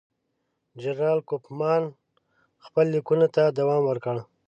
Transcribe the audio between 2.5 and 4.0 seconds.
خپلو لیکونو ته دوام